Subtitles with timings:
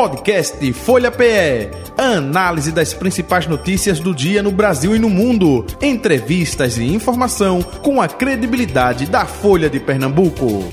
[0.00, 1.68] Podcast Folha PE.
[1.98, 5.66] Análise das principais notícias do dia no Brasil e no mundo.
[5.78, 10.72] Entrevistas e informação com a credibilidade da Folha de Pernambuco.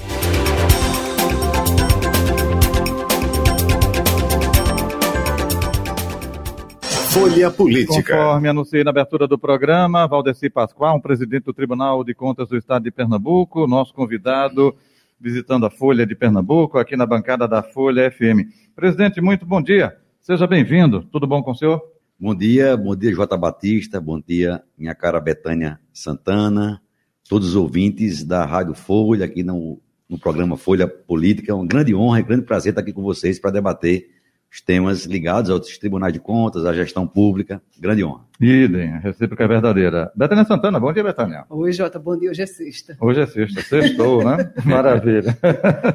[7.09, 8.15] Folha Política.
[8.15, 12.55] Conforme anunciei na abertura do programa, Valdeci Pascoal, um presidente do Tribunal de Contas do
[12.55, 14.73] Estado de Pernambuco, nosso convidado
[15.19, 18.49] visitando a Folha de Pernambuco, aqui na bancada da Folha FM.
[18.75, 19.97] Presidente, muito bom dia.
[20.21, 21.03] Seja bem-vindo.
[21.11, 21.81] Tudo bom com o senhor?
[22.19, 26.81] Bom dia, bom dia, Jota Batista, bom dia, minha cara Betânia Santana,
[27.29, 31.51] todos os ouvintes da Rádio Folha, aqui no, no programa Folha Política.
[31.51, 34.16] É uma grande honra e grande prazer estar aqui com vocês para debater
[34.51, 37.61] os temas ligados aos tribunais de contas, à gestão pública.
[37.79, 38.21] Grande honra.
[38.39, 40.11] Idem, a recíproca é verdadeira.
[40.15, 41.45] Betânia Santana, bom dia, Betânia.
[41.49, 42.29] Oi, Jota, bom dia.
[42.29, 42.97] Hoje é sexta.
[42.99, 44.51] Hoje é sexta, sextou, né?
[44.65, 45.37] Maravilha.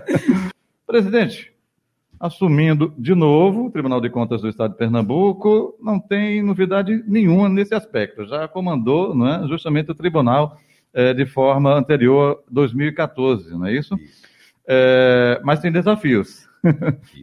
[0.86, 1.52] Presidente,
[2.20, 7.48] assumindo de novo o Tribunal de Contas do Estado de Pernambuco, não tem novidade nenhuma
[7.48, 8.26] nesse aspecto.
[8.26, 10.58] Já comandou não é, justamente o tribunal
[10.92, 13.94] é, de forma anterior, 2014, não é isso?
[13.96, 14.32] isso.
[14.66, 16.48] É, mas tem desafios.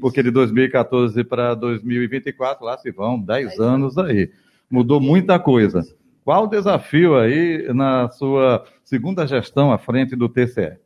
[0.02, 4.32] Porque de 2014 para 2024, lá se vão 10 anos aí.
[4.70, 5.82] Mudou muita coisa.
[6.24, 10.78] Qual o desafio aí na sua segunda gestão à frente do TCE?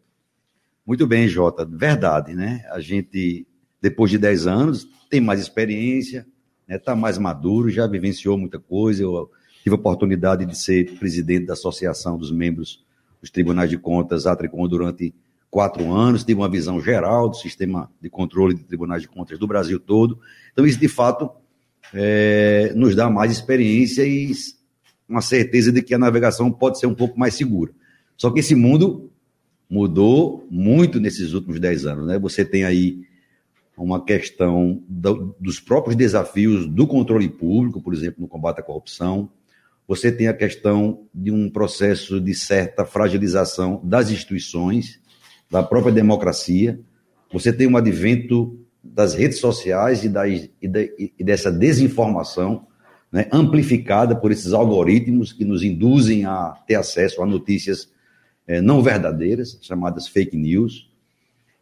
[0.86, 1.66] Muito bem, Jota.
[1.66, 2.66] Verdade, né?
[2.72, 3.48] A gente,
[3.82, 6.78] depois de 10 anos, tem mais experiência, está né?
[6.78, 9.04] Tá mais maduro, já vivenciou muita coisa.
[9.04, 9.30] Eu
[9.64, 12.84] tive a oportunidade de ser presidente da Associação dos Membros
[13.22, 15.14] dos Tribunais de Contas, Atricom, durante
[15.54, 19.46] quatro anos, tive uma visão geral do sistema de controle de tribunais de contas do
[19.46, 20.20] Brasil todo.
[20.52, 21.30] Então, isso, de fato,
[21.94, 24.32] é, nos dá mais experiência e
[25.08, 27.72] uma certeza de que a navegação pode ser um pouco mais segura.
[28.18, 29.12] Só que esse mundo
[29.70, 32.08] mudou muito nesses últimos dez anos.
[32.08, 32.18] Né?
[32.18, 33.04] Você tem aí
[33.78, 39.30] uma questão do, dos próprios desafios do controle público, por exemplo, no combate à corrupção.
[39.88, 45.03] Você tem a questão de um processo de certa fragilização das instituições
[45.54, 46.80] da própria democracia.
[47.32, 50.12] Você tem um advento das redes sociais e,
[50.60, 52.66] e, e dessa desinformação
[53.12, 57.88] né, amplificada por esses algoritmos que nos induzem a ter acesso a notícias
[58.48, 60.92] é, não verdadeiras, chamadas fake news.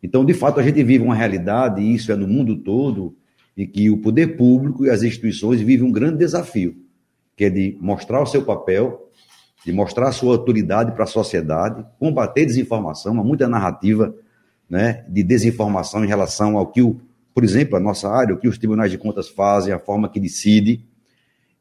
[0.02, 3.14] Então, de fato, a gente vive uma realidade, e isso é no mundo todo,
[3.58, 6.78] em que o poder público e as instituições vivem um grande desafio,
[7.36, 9.11] que é de mostrar o seu papel
[9.66, 14.14] de mostrar sua autoridade para a sociedade, combater desinformação, há muita narrativa
[14.70, 17.00] né, de desinformação em relação ao que, o,
[17.34, 20.20] por exemplo, a nossa área, o que os tribunais de contas fazem, a forma que
[20.20, 20.84] decide.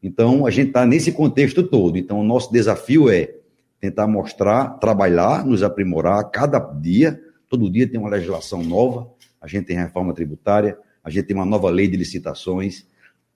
[0.03, 1.99] Então, a gente está nesse contexto todo.
[1.99, 3.35] Então, o nosso desafio é
[3.81, 7.21] tentar mostrar, trabalhar, nos aprimorar cada dia.
[7.49, 11.47] Todo dia tem uma legislação nova, a gente tem reforma tributária, a gente tem uma
[11.47, 12.87] nova lei de licitações,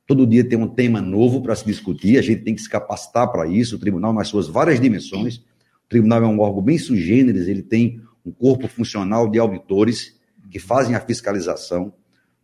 [0.07, 3.31] Todo dia tem um tema novo para se discutir, a gente tem que se capacitar
[3.33, 3.77] para isso.
[3.77, 8.01] O tribunal, nas suas várias dimensões, o tribunal é um órgão bem sugêneres, ele tem
[8.25, 10.19] um corpo funcional de auditores
[10.51, 11.93] que fazem a fiscalização.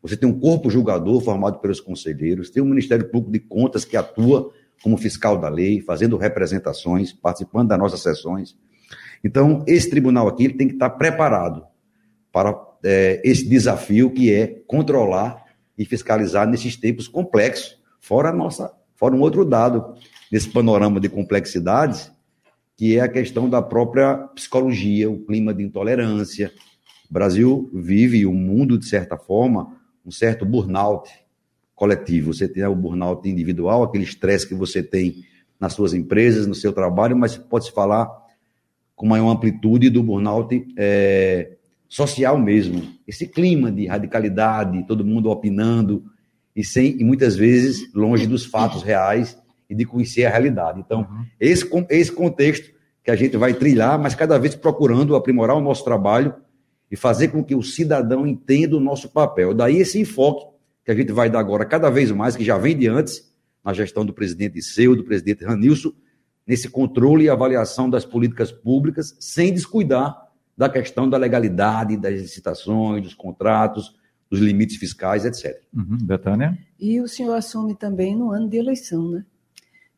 [0.02, 3.96] Você tem um corpo julgador formado pelos conselheiros, tem um Ministério Público de Contas que
[3.96, 4.50] atua
[4.82, 8.56] como fiscal da lei, fazendo representações, participando das nossas sessões.
[9.22, 11.66] Então, esse tribunal aqui ele tem que estar preparado
[12.32, 15.39] para é, esse desafio que é controlar
[15.80, 17.78] e fiscalizar nesses tempos complexos.
[17.98, 19.94] Fora nossa, fora um outro dado
[20.30, 22.12] nesse panorama de complexidades,
[22.76, 26.52] que é a questão da própria psicologia, o clima de intolerância.
[27.08, 29.74] O Brasil vive o um mundo de certa forma
[30.04, 31.10] um certo burnout
[31.74, 32.34] coletivo.
[32.34, 35.24] Você tem o burnout individual, aquele estresse que você tem
[35.58, 38.06] nas suas empresas, no seu trabalho, mas pode se falar
[38.94, 41.56] com maior amplitude do burnout é,
[41.90, 42.84] social mesmo.
[43.04, 46.04] Esse clima de radicalidade, todo mundo opinando
[46.54, 49.36] e sem e muitas vezes longe dos fatos reais
[49.68, 50.80] e de conhecer a realidade.
[50.80, 51.24] Então, uhum.
[51.38, 52.70] esse esse contexto
[53.02, 56.34] que a gente vai trilhar, mas cada vez procurando aprimorar o nosso trabalho
[56.88, 59.52] e fazer com que o cidadão entenda o nosso papel.
[59.52, 60.46] Daí esse enfoque
[60.84, 63.28] que a gente vai dar agora cada vez mais, que já vem de antes,
[63.64, 65.92] na gestão do presidente Seu, do presidente Ranilson,
[66.46, 70.29] nesse controle e avaliação das políticas públicas, sem descuidar
[70.60, 73.96] da questão da legalidade das licitações, dos contratos,
[74.30, 75.58] dos limites fiscais, etc.
[75.74, 75.96] Uhum.
[76.02, 76.58] Betânia?
[76.78, 79.24] E o senhor assume também no ano de eleição, né?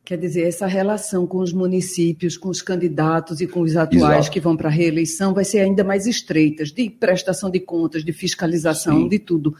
[0.05, 4.31] Quer dizer, essa relação com os municípios, com os candidatos e com os atuais Exato.
[4.31, 8.13] que vão para a reeleição vai ser ainda mais estreitas, de prestação de contas, de
[8.13, 9.09] fiscalização, Sim.
[9.09, 9.53] de tudo.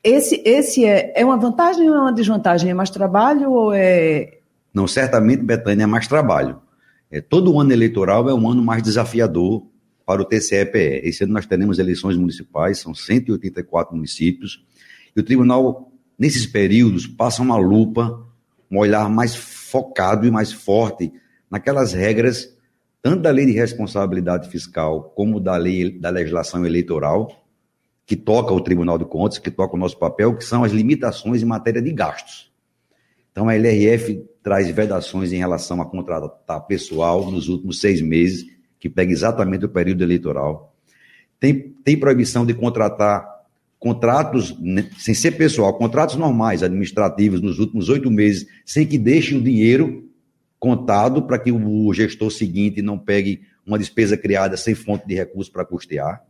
[0.00, 2.70] Esse, esse é, é uma vantagem ou é uma desvantagem?
[2.70, 4.38] É mais trabalho ou é.
[4.72, 6.62] Não, certamente, Betânia, é mais trabalho.
[7.10, 9.66] É, todo ano eleitoral é um ano mais desafiador
[10.06, 11.00] para o TCE-PE.
[11.02, 14.64] Esse ano nós teremos eleições municipais, são 184 municípios,
[15.14, 18.24] e o tribunal nesses períodos, passa uma lupa,
[18.70, 21.12] um olhar mais focado e mais forte
[21.50, 22.56] naquelas regras,
[23.02, 27.44] tanto da lei de responsabilidade fiscal como da lei da legislação eleitoral,
[28.04, 31.42] que toca o Tribunal de Contas, que toca o nosso papel, que são as limitações
[31.42, 32.52] em matéria de gastos.
[33.30, 38.46] Então, a LRF traz vedações em relação a contratar pessoal nos últimos seis meses,
[38.88, 40.74] que pega exatamente o período eleitoral.
[41.40, 43.36] Tem, tem proibição de contratar
[43.78, 49.34] contratos, né, sem ser pessoal, contratos normais, administrativos, nos últimos oito meses, sem que deixe
[49.34, 50.08] o dinheiro
[50.58, 55.52] contado para que o gestor seguinte não pegue uma despesa criada sem fonte de recurso
[55.52, 56.22] para custear.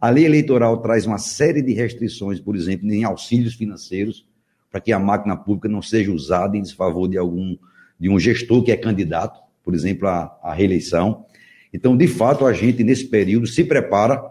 [0.00, 4.26] A lei eleitoral traz uma série de restrições, por exemplo, em auxílios financeiros,
[4.70, 7.56] para que a máquina pública não seja usada em desfavor de algum
[7.98, 11.24] de um gestor que é candidato, por exemplo, à, à reeleição.
[11.72, 14.22] Então, de fato, a gente, nesse período, se prepara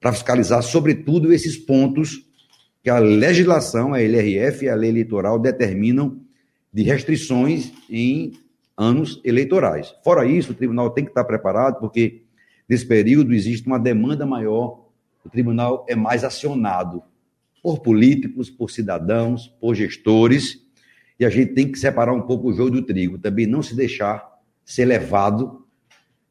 [0.00, 2.24] para fiscalizar, sobretudo, esses pontos
[2.82, 6.20] que a legislação, a LRF e a lei eleitoral determinam
[6.72, 8.32] de restrições em
[8.76, 9.94] anos eleitorais.
[10.04, 12.22] Fora isso, o tribunal tem que estar preparado, porque
[12.68, 14.86] nesse período existe uma demanda maior,
[15.24, 17.02] o tribunal é mais acionado
[17.62, 20.64] por políticos, por cidadãos, por gestores,
[21.18, 23.74] e a gente tem que separar um pouco o joio do trigo, também não se
[23.74, 25.66] deixar ser levado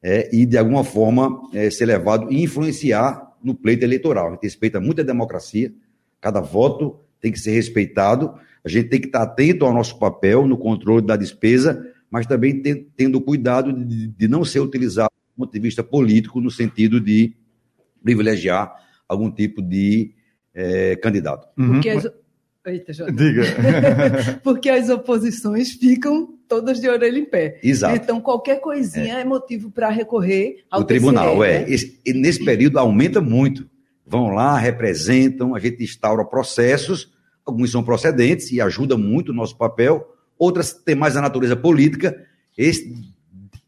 [0.10, 4.30] é, e, de alguma forma, é, ser levado e influenciar no pleito eleitoral.
[4.30, 5.74] A gente respeita muito a democracia,
[6.22, 8.34] cada voto tem que ser respeitado,
[8.64, 12.62] a gente tem que estar atento ao nosso papel no controle da despesa, mas também
[12.96, 17.36] tendo cuidado de, de não ser utilizado do ponto de vista político, no sentido de
[18.02, 18.74] privilegiar
[19.10, 20.14] algum tipo de
[20.54, 21.50] é, candidato.
[21.60, 21.74] Uhum.
[21.74, 22.10] Porque as...
[22.66, 23.44] Eita, Diga.
[24.42, 27.60] Porque as oposições ficam todas de orelha em pé.
[27.64, 27.96] Exato.
[27.96, 31.38] Então, qualquer coisinha é, é motivo para recorrer ao o tribunal.
[31.38, 31.60] TCE, é.
[31.60, 31.66] Né?
[31.72, 33.70] Esse, nesse período aumenta muito.
[34.06, 37.12] Vão lá, representam, a gente instaura processos,
[37.46, 40.08] alguns são procedentes e ajuda muito o nosso papel,
[40.38, 42.26] outras têm mais a natureza política.
[42.58, 42.96] Esse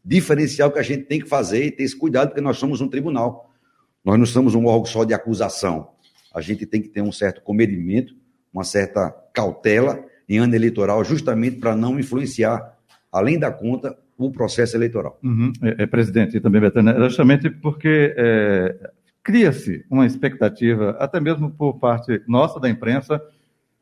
[0.04, 2.88] diferencial que a gente tem que fazer e ter esse cuidado, porque nós somos um
[2.88, 3.50] tribunal.
[4.02, 5.88] Nós não somos um órgão só de acusação
[6.32, 8.14] a gente tem que ter um certo comedimento,
[8.52, 12.76] uma certa cautela em ano eleitoral, justamente para não influenciar,
[13.10, 15.18] além da conta, o processo eleitoral.
[15.24, 15.52] Uhum.
[15.60, 18.90] É, é, presidente, e também, Betânia, justamente porque é,
[19.24, 23.20] cria-se uma expectativa, até mesmo por parte nossa da imprensa,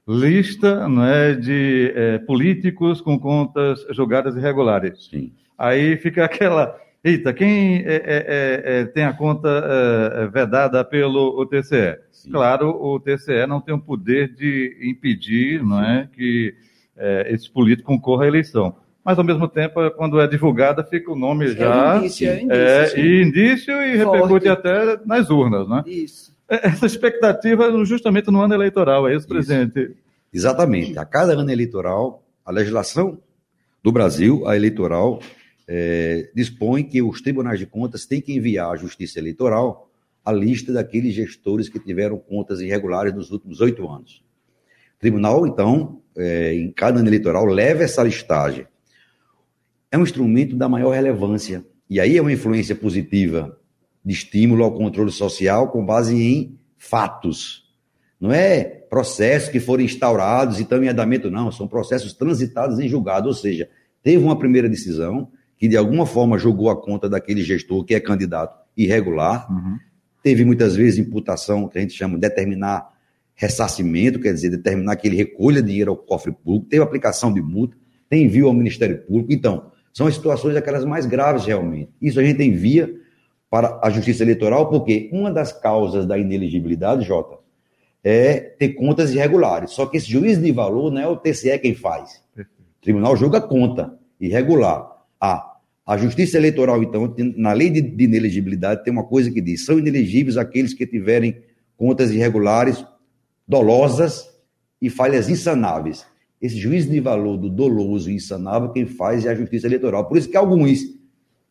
[0.09, 5.09] lista não é, de é, políticos com contas julgadas irregulares.
[5.11, 5.33] Sim.
[5.59, 6.81] Aí fica aquela.
[7.03, 11.99] Eita, quem é, é, é tem a conta vedada pelo TCE?
[12.11, 12.33] Sim.
[12.33, 16.55] Claro, o TCE não tem o poder de impedir não é, que
[16.97, 18.75] é, esse político concorra à eleição.
[19.05, 21.97] Mas, ao mesmo tempo, quando é divulgada, fica o nome é já.
[21.99, 25.83] Indício, é, indício, é, e indício e repercute até nas urnas, né?
[25.87, 26.37] Isso.
[26.49, 29.29] É, essa expectativa justamente no ano eleitoral, é isso, isso.
[29.29, 29.97] presidente?
[30.33, 30.99] Exatamente.
[30.99, 33.19] A cada ano eleitoral, a legislação
[33.83, 35.21] do Brasil, a eleitoral,
[35.69, 39.91] é, dispõe que os tribunais de contas têm que enviar à Justiça Eleitoral
[40.25, 44.25] a lista daqueles gestores que tiveram contas irregulares nos últimos oito anos.
[44.97, 48.67] O tribunal, então, é, em cada ano eleitoral, leva essa listagem.
[49.91, 51.65] É um instrumento da maior relevância.
[51.89, 53.59] E aí é uma influência positiva
[54.05, 57.67] de estímulo ao controle social com base em fatos.
[58.21, 61.53] Não é processos que foram instaurados e estão em andamento, não.
[61.53, 63.29] São processos transitados em julgado.
[63.29, 63.69] Ou seja,
[64.03, 68.01] teve uma primeira decisão que de alguma forma jogou a conta daquele gestor que é
[68.01, 69.51] candidato irregular.
[69.53, 69.77] Uhum.
[70.23, 72.89] Teve muitas vezes imputação, que a gente chama de determinar
[73.35, 77.77] ressarcimento, quer dizer, determinar que ele recolha dinheiro ao cofre público, teve aplicação de multa,
[78.09, 79.33] tem envio ao Ministério Público.
[79.33, 81.91] Então, são as situações aquelas mais graves realmente.
[82.01, 82.93] Isso a gente envia
[83.51, 87.37] para a Justiça Eleitoral, porque uma das causas da ineligibilidade, Jota,
[88.03, 89.71] é ter contas irregulares.
[89.71, 92.23] Só que esse juiz de valor não é o TCE quem faz.
[92.37, 92.45] O
[92.81, 94.98] tribunal julga conta irregular.
[95.21, 95.57] Ah,
[95.87, 99.79] a Justiça Eleitoral, então, na lei de, de inelegibilidade, tem uma coisa que diz: são
[99.79, 101.43] inelegíveis aqueles que tiverem
[101.77, 102.85] contas irregulares,
[103.47, 104.29] dolosas
[104.83, 106.07] e falhas insanáveis.
[106.41, 110.07] Esse juízo de valor do doloso e insanável, quem faz é a Justiça Eleitoral.
[110.07, 110.81] Por isso que alguns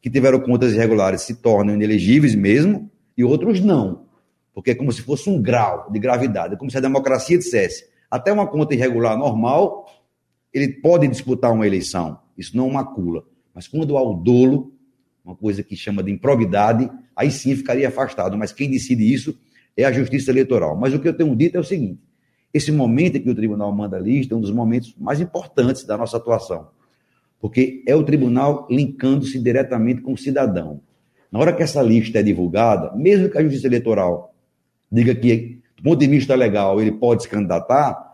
[0.02, 4.06] que tiveram contas irregulares se tornam inelegíveis mesmo, e outros não.
[4.54, 6.54] Porque é como se fosse um grau de gravidade.
[6.54, 9.88] É como se a democracia dissesse: até uma conta irregular normal,
[10.54, 12.20] ele pode disputar uma eleição.
[12.38, 13.24] Isso não macula.
[13.58, 14.72] Mas quando há o dolo,
[15.26, 18.38] uma coisa que chama de improbidade, aí sim ficaria afastado.
[18.38, 19.36] Mas quem decide isso
[19.76, 20.78] é a Justiça Eleitoral.
[20.78, 22.00] Mas o que eu tenho dito é o seguinte:
[22.54, 25.86] esse momento em que o tribunal manda a lista é um dos momentos mais importantes
[25.86, 26.68] da nossa atuação.
[27.42, 30.80] Porque é o tribunal linkando-se diretamente com o cidadão.
[31.32, 34.36] Na hora que essa lista é divulgada, mesmo que a Justiça Eleitoral
[34.92, 38.06] diga que, do ponto de vista legal, ele pode se candidatar,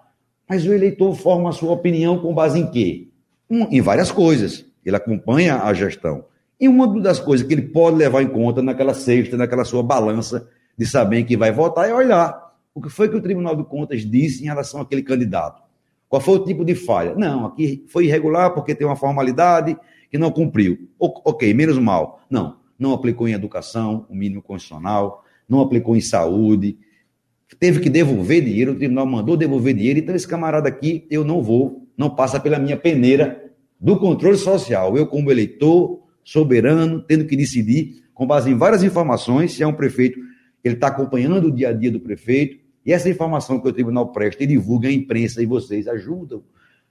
[0.48, 3.10] Mas o eleitor forma a sua opinião com base em quê?
[3.50, 4.72] Em várias coisas.
[4.86, 6.26] Ele acompanha a gestão.
[6.60, 10.48] E uma das coisas que ele pode levar em conta naquela sexta, naquela sua balança
[10.78, 14.02] de saber que vai votar, é olhar o que foi que o Tribunal de Contas
[14.02, 15.62] disse em relação àquele candidato.
[16.10, 17.16] Qual foi o tipo de falha?
[17.16, 19.78] Não, aqui foi irregular porque tem uma formalidade
[20.10, 20.90] que não cumpriu.
[21.00, 22.22] O, ok, menos mal.
[22.30, 26.78] Não, não aplicou em educação, o mínimo constitucional, não aplicou em saúde,
[27.60, 31.42] teve que devolver dinheiro, o tribunal mandou devolver dinheiro, então esse camarada aqui, eu não
[31.42, 33.43] vou, não passa pela minha peneira
[33.84, 34.96] do controle social.
[34.96, 39.74] Eu, como eleitor, soberano, tendo que decidir, com base em várias informações, se é um
[39.74, 40.18] prefeito,
[40.64, 44.14] ele está acompanhando o dia a dia do prefeito, e essa informação que o tribunal
[44.14, 46.42] presta e divulga à imprensa, e vocês ajudam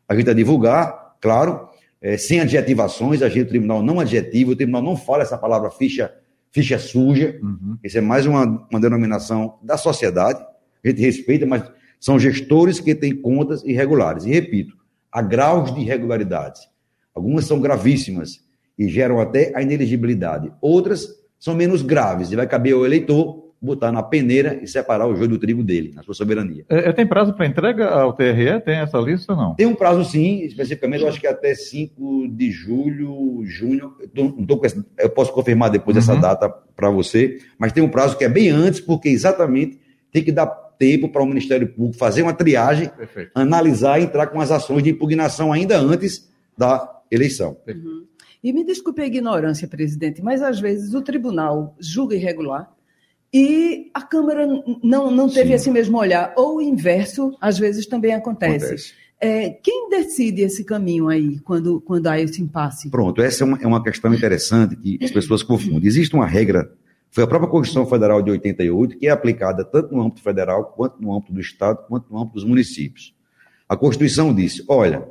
[0.06, 1.66] a gente a divulgar, claro,
[2.02, 5.70] é, sem adjetivações, a gente, o tribunal não adjetiva, o tribunal não fala essa palavra
[5.70, 6.12] ficha,
[6.50, 7.78] ficha suja, uhum.
[7.82, 10.44] isso é mais uma, uma denominação da sociedade,
[10.84, 11.62] a gente respeita, mas
[11.98, 14.26] são gestores que têm contas irregulares.
[14.26, 14.76] E repito,
[15.10, 16.71] há graus de irregularidades.
[17.14, 18.40] Algumas são gravíssimas
[18.78, 20.52] e geram até a ineligibilidade.
[20.60, 25.14] Outras são menos graves e vai caber ao eleitor botar na peneira e separar o
[25.14, 26.64] joio do trigo dele, na sua soberania.
[26.68, 28.60] É, é tem prazo para entrega ao TRE?
[28.64, 29.54] Tem essa lista ou não?
[29.54, 33.92] Tem um prazo sim, especificamente, eu acho que é até 5 de julho, junho.
[34.12, 34.60] Tô, tô
[34.98, 36.02] eu posso confirmar depois uhum.
[36.02, 39.78] essa data para você, mas tem um prazo que é bem antes, porque exatamente
[40.10, 43.30] tem que dar tempo para o Ministério Público fazer uma triagem, Perfeito.
[43.32, 46.28] analisar e entrar com as ações de impugnação ainda antes
[46.58, 47.56] da eleição.
[47.68, 48.06] Uhum.
[48.42, 52.72] E me desculpe a ignorância, presidente, mas às vezes o tribunal julga irregular
[53.32, 54.46] e a Câmara
[54.82, 55.54] não, não teve Sim.
[55.54, 56.34] esse mesmo olhar.
[56.36, 58.66] Ou o inverso, às vezes, também acontece.
[58.66, 58.94] acontece.
[59.18, 62.90] É, quem decide esse caminho aí, quando, quando há esse impasse?
[62.90, 65.86] Pronto, essa é uma, é uma questão interessante que as pessoas confundem.
[65.86, 66.72] Existe uma regra,
[67.08, 71.00] foi a própria Constituição Federal de 88, que é aplicada tanto no âmbito federal, quanto
[71.00, 73.14] no âmbito do Estado, quanto no âmbito dos municípios.
[73.68, 75.08] A Constituição disse: olha,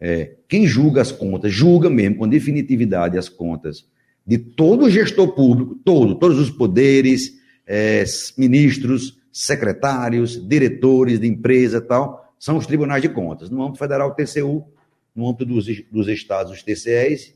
[0.00, 3.84] é, quem julga as contas, julga mesmo com definitividade as contas
[4.26, 8.04] de todo gestor público, todo, todos os poderes, é,
[8.38, 13.50] ministros, secretários, diretores de empresa e tal, são os tribunais de contas.
[13.50, 14.64] No âmbito federal, o TCU,
[15.14, 17.34] no âmbito dos, dos estados, os TCEs,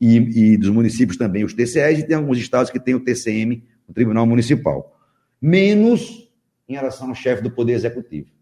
[0.00, 3.64] e, e, dos municípios também os TCEs, e tem alguns estados que têm o TCM,
[3.88, 4.94] o Tribunal Municipal.
[5.40, 6.30] Menos
[6.68, 8.35] em relação ao chefe do Poder Executivo.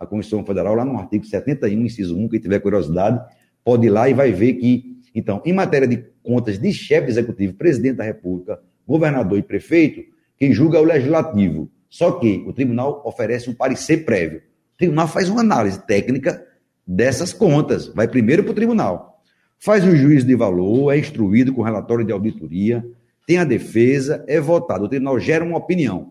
[0.00, 3.20] A Constituição Federal, lá no artigo 71, inciso 1, quem tiver curiosidade,
[3.62, 7.52] pode ir lá e vai ver que, então, em matéria de contas de chefe executivo,
[7.52, 10.00] presidente da República, governador e prefeito,
[10.38, 11.70] quem julga é o legislativo.
[11.90, 14.38] Só que o tribunal oferece um parecer prévio.
[14.74, 16.42] O tribunal faz uma análise técnica
[16.86, 17.88] dessas contas.
[17.88, 19.22] Vai primeiro para o tribunal.
[19.58, 22.82] Faz um juízo de valor, é instruído com relatório de auditoria,
[23.26, 24.84] tem a defesa, é votado.
[24.84, 26.10] O tribunal gera uma opinião.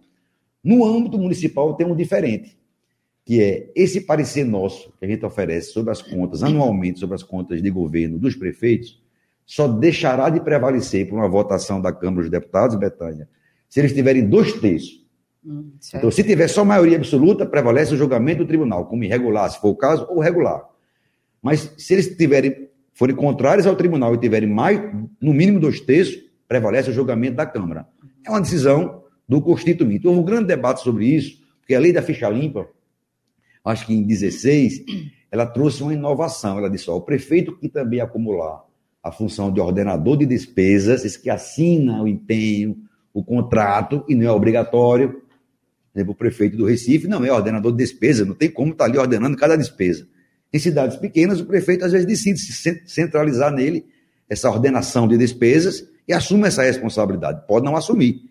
[0.63, 2.58] No âmbito municipal tem um diferente,
[3.29, 7.21] que é esse parecer nosso que a gente oferece sobre as contas, anualmente sobre as
[7.21, 8.99] contas de governo dos prefeitos,
[9.45, 13.29] só deixará de prevalecer por uma votação da Câmara dos Deputados, Betânia,
[13.69, 15.05] se eles tiverem dois terços.
[15.45, 19.61] Hum, então, se tiver só maioria absoluta, prevalece o julgamento do tribunal, como irregular, se
[19.61, 20.67] for o caso, ou regular.
[21.39, 24.81] Mas se eles tiverem, forem contrários ao tribunal e tiverem mais,
[25.21, 26.17] no mínimo dois terços,
[26.47, 27.85] prevalece o julgamento da Câmara.
[28.25, 30.07] É uma decisão do Constituinte.
[30.07, 32.67] Houve um grande debate sobre isso, porque a lei da ficha limpa,
[33.69, 34.83] acho que em 16,
[35.31, 36.57] ela trouxe uma inovação.
[36.57, 38.63] Ela disse: ó, o prefeito que também acumular
[39.01, 42.77] a função de ordenador de despesas, esse que assina o empenho,
[43.13, 45.21] o contrato e não é obrigatório.
[45.91, 48.85] Por exemplo, o prefeito do Recife não é ordenador de despesa, não tem como estar
[48.85, 50.07] tá ali ordenando cada despesa.
[50.51, 53.85] Em cidades pequenas, o prefeito às vezes decide se centralizar nele
[54.29, 57.45] essa ordenação de despesas e assume essa responsabilidade.
[57.47, 58.21] Pode não assumir.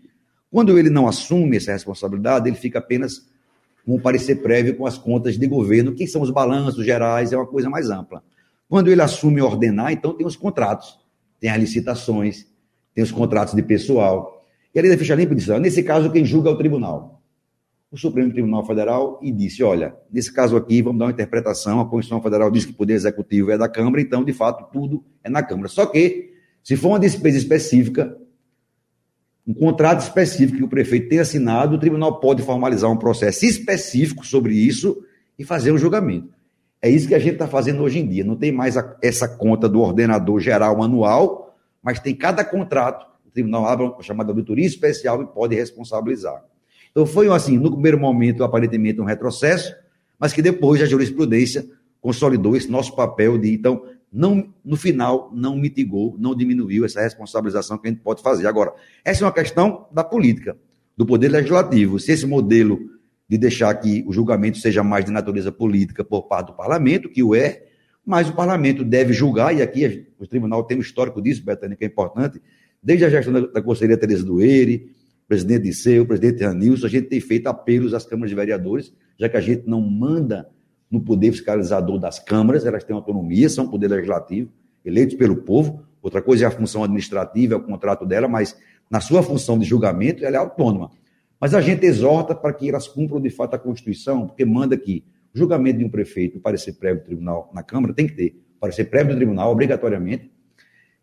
[0.51, 3.29] Quando ele não assume essa responsabilidade, ele fica apenas
[3.95, 7.47] um parecer prévio com as contas de governo, que são os balanços gerais, é uma
[7.47, 8.23] coisa mais ampla.
[8.67, 10.99] Quando ele assume ordenar, então tem os contratos,
[11.39, 12.45] tem as licitações,
[12.93, 16.23] tem os contratos de pessoal, e a lei da ficha limpa disse, nesse caso, quem
[16.23, 17.23] julga é o tribunal.
[17.91, 21.85] O Supremo Tribunal Federal e disse, olha, nesse caso aqui, vamos dar uma interpretação, a
[21.85, 25.29] Constituição Federal diz que o Poder Executivo é da Câmara, então, de fato, tudo é
[25.29, 25.67] na Câmara.
[25.67, 28.15] Só que, se for uma despesa específica,
[29.49, 34.23] um contrato específico que o prefeito tem assinado, o tribunal pode formalizar um processo específico
[34.23, 35.03] sobre isso
[35.39, 36.29] e fazer um julgamento.
[36.79, 38.23] É isso que a gente está fazendo hoje em dia.
[38.23, 43.31] Não tem mais a, essa conta do ordenador geral anual, mas tem cada contrato o
[43.31, 46.43] tribunal abre uma chamada auditoria especial e pode responsabilizar.
[46.91, 49.73] Então foi assim, no primeiro momento, aparentemente um retrocesso,
[50.19, 51.65] mas que depois a jurisprudência
[51.99, 57.77] consolidou esse nosso papel de, então, não, no final, não mitigou, não diminuiu essa responsabilização
[57.77, 58.47] que a gente pode fazer.
[58.47, 58.73] Agora,
[59.05, 60.57] essa é uma questão da política,
[60.97, 61.99] do poder legislativo.
[61.99, 62.79] Se esse modelo
[63.27, 67.21] de deixar que o julgamento seja mais de natureza política por parte do parlamento, que
[67.21, 67.63] o é,
[68.03, 71.83] mas o parlamento deve julgar, e aqui o tribunal tem um histórico disso, Betânia, que
[71.83, 72.41] é importante,
[72.81, 74.91] desde a gestão da, da conselheira Tereza Dueire,
[75.27, 79.29] presidente de seu, presidente Ranilson, a gente tem feito apelos às câmaras de vereadores, já
[79.29, 80.49] que a gente não manda
[80.89, 84.49] no poder fiscalizador das câmaras, elas têm autonomia, são poder legislativo,
[84.83, 85.83] eleitos pelo povo.
[86.01, 88.57] Outra coisa é a função administrativa, é o contrato dela, mas
[88.89, 90.91] na sua função de julgamento, ela é autônoma.
[91.39, 95.03] Mas a gente exorta para que elas cumpram de fato a Constituição, porque manda que
[95.33, 98.41] o julgamento de um prefeito, o parecer prévio do tribunal na Câmara, tem que ter
[98.59, 100.29] parecer prévio do tribunal, obrigatoriamente,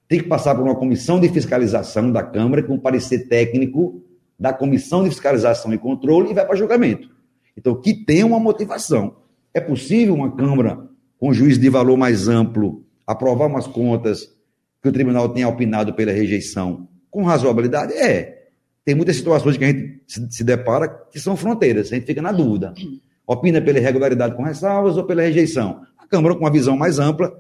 [0.09, 4.03] tem que passar por uma comissão de fiscalização da Câmara, com parecer técnico
[4.39, 7.11] da comissão de fiscalização e controle e vai para julgamento.
[7.57, 9.17] Então, que tenha uma motivação.
[9.57, 10.87] É possível uma Câmara,
[11.19, 14.29] com juiz de valor mais amplo, aprovar umas contas
[14.83, 17.95] que o tribunal tenha opinado pela rejeição com razoabilidade?
[17.95, 18.49] É.
[18.85, 22.33] Tem muitas situações que a gente se depara que são fronteiras, a gente fica na
[22.33, 22.75] dúvida.
[23.27, 25.81] Opina pela irregularidade com ressalvas ou pela rejeição.
[25.97, 27.33] A Câmara, com uma visão mais ampla,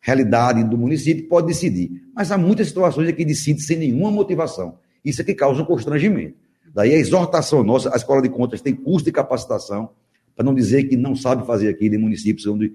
[0.00, 1.92] realidade do município, pode decidir.
[2.12, 4.78] Mas há muitas situações que decide sem nenhuma motivação.
[5.04, 6.34] Isso é que causa um constrangimento.
[6.74, 9.90] Daí a exortação nossa, a Escola de Contas tem curso de capacitação,
[10.34, 12.72] para não dizer que não sabe fazer aquilo em municípios onde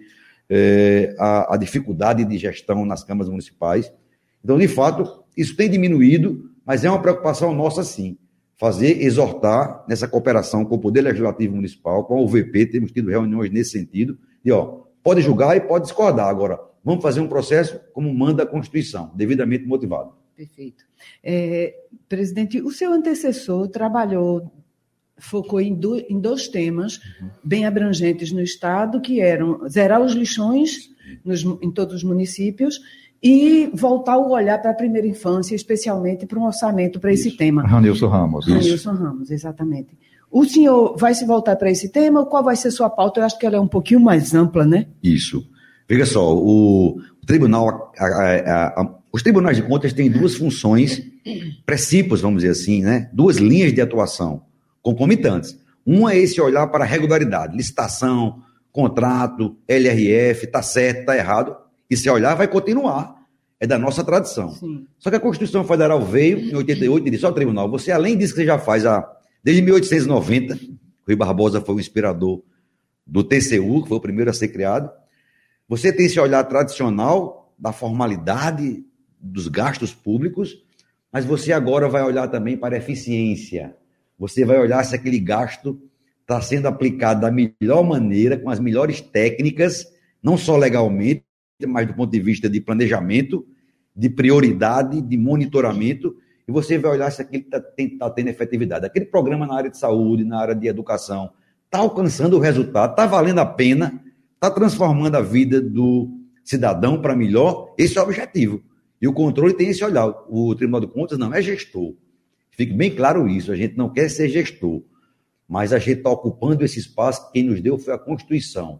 [0.49, 3.91] é, a, a, dificuldade de gestão nas câmaras municipais.
[4.43, 8.17] Então, de fato, isso tem diminuído, mas é uma preocupação nossa, sim.
[8.55, 13.51] Fazer, exortar nessa cooperação com o Poder Legislativo Municipal, com a UVP, temos tido reuniões
[13.51, 16.27] nesse sentido, e ó, pode julgar e pode discordar.
[16.27, 20.13] Agora, vamos fazer um processo como manda a Constituição, devidamente motivado.
[20.35, 20.85] Perfeito.
[21.23, 21.75] É,
[22.07, 24.51] presidente, o seu antecessor trabalhou
[25.17, 26.99] focou em, do, em dois temas
[27.43, 30.89] bem abrangentes no Estado, que eram zerar os lixões
[31.23, 32.79] nos, em todos os municípios
[33.21, 37.63] e voltar o olhar para a primeira infância, especialmente para um orçamento para esse tema.
[37.63, 38.47] Ranilson Ramos.
[38.47, 39.97] Ranilson Ramos, exatamente.
[40.29, 42.25] O senhor vai se voltar para esse tema?
[42.25, 43.19] Qual vai ser sua pauta?
[43.21, 44.87] Eu acho que ela é um pouquinho mais ampla, né?
[45.01, 45.49] Isso.
[45.89, 51.01] Veja só, o, o tribunal, a, a, a, os tribunais de contas têm duas funções,
[51.65, 53.09] princípios, vamos dizer assim, né?
[53.13, 54.43] Duas linhas de atuação
[54.87, 55.59] concomitantes.
[55.85, 61.57] Um é esse olhar para a regularidade, licitação, contrato, LRF, está certo, está errado.
[61.89, 63.17] E se olhar, vai continuar.
[63.59, 64.51] É da nossa tradição.
[64.51, 64.85] Sim.
[64.97, 68.33] Só que a Constituição Federal veio em 88 e disse ao tribunal: você, além disso
[68.33, 69.05] que você já faz há,
[69.43, 70.57] desde 1890,
[71.05, 72.41] Rui Barbosa foi o inspirador
[73.05, 74.89] do TCU, que foi o primeiro a ser criado,
[75.67, 78.85] você tem esse olhar tradicional da formalidade
[79.19, 80.55] dos gastos públicos,
[81.11, 83.75] mas você agora vai olhar também para a eficiência
[84.17, 85.79] você vai olhar se aquele gasto
[86.21, 89.87] está sendo aplicado da melhor maneira, com as melhores técnicas,
[90.21, 91.23] não só legalmente,
[91.67, 93.47] mas do ponto de vista de planejamento,
[93.95, 96.15] de prioridade, de monitoramento,
[96.47, 98.85] e você vai olhar se aquilo está tá tendo efetividade.
[98.85, 101.31] Aquele programa na área de saúde, na área de educação,
[101.65, 104.01] está alcançando o resultado, está valendo a pena,
[104.33, 106.09] está transformando a vida do
[106.43, 107.73] cidadão para melhor.
[107.77, 108.63] Esse é o objetivo.
[109.01, 110.07] E o controle tem esse olhar.
[110.29, 111.93] O Tribunal de Contas não é gestor.
[112.57, 114.81] Fique bem claro isso, a gente não quer ser gestor,
[115.47, 118.79] mas a gente está ocupando esse espaço que quem nos deu foi a Constituição,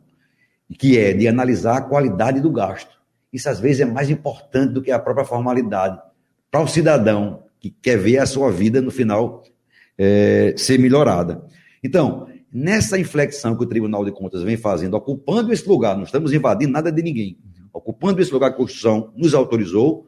[0.80, 2.98] que é de analisar a qualidade do gasto.
[3.32, 6.02] Isso às vezes é mais importante do que a própria formalidade.
[6.50, 9.44] Para o cidadão que quer ver a sua vida no final
[9.96, 11.46] é, ser melhorada.
[11.84, 16.34] Então, nessa inflexão que o Tribunal de Contas vem fazendo, ocupando esse lugar, não estamos
[16.34, 17.38] invadindo nada de ninguém,
[17.72, 20.08] ocupando esse lugar que a Constituição nos autorizou,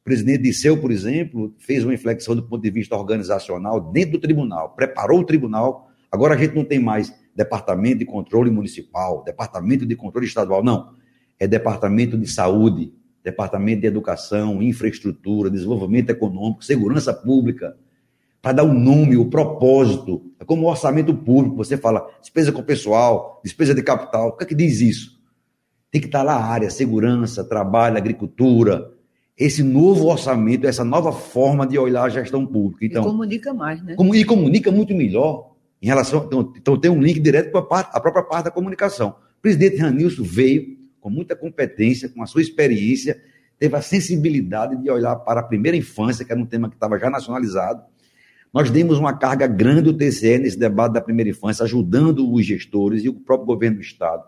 [0.00, 4.18] o presidente Disseu, por exemplo, fez uma inflexão do ponto de vista organizacional dentro do
[4.18, 5.90] tribunal, preparou o tribunal.
[6.10, 10.94] Agora a gente não tem mais departamento de controle municipal, departamento de controle estadual, não.
[11.38, 17.76] É departamento de saúde, departamento de educação, infraestrutura, desenvolvimento econômico, segurança pública,
[18.40, 20.32] para dar o um nome, o propósito.
[20.40, 24.28] É como o orçamento público, você fala despesa com pessoal, despesa de capital.
[24.28, 25.20] O que é que diz isso?
[25.90, 28.90] Tem que estar lá a área, segurança, trabalho, agricultura,
[29.40, 32.84] esse novo orçamento, essa nova forma de olhar a gestão pública.
[32.84, 33.96] Então, e comunica mais, né?
[33.98, 36.24] e comunica muito melhor em relação.
[36.26, 39.16] Então, então tem um link direto para a, a própria parte da comunicação.
[39.38, 43.18] O presidente Ranilson veio com muita competência, com a sua experiência,
[43.58, 46.98] teve a sensibilidade de olhar para a primeira infância, que era um tema que estava
[46.98, 47.82] já nacionalizado.
[48.52, 53.02] Nós demos uma carga grande do TCE nesse debate da primeira infância, ajudando os gestores
[53.04, 54.22] e o próprio governo do Estado.